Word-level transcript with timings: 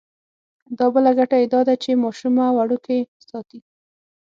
دا 0.77 0.85
بله 0.93 1.11
ګټه 1.19 1.37
یې 1.41 1.47
دا 1.53 1.61
ده 1.67 1.75
چې 1.83 2.01
ماشومه 2.03 2.45
وړوکې 2.57 2.97
ساتي. 3.29 3.59